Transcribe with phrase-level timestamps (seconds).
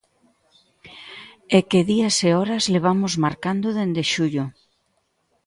[1.57, 4.45] É que días e horas levamos marcando dende xullo.